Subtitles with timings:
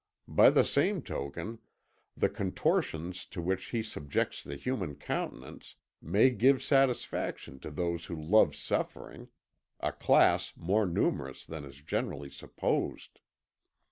[0.27, 1.59] By the same token,
[2.17, 8.19] the contortions to which he subjects the human countenance may give satisfaction to those who
[8.19, 9.27] love suffering,
[9.79, 13.19] a class more numerous than is generally supposed."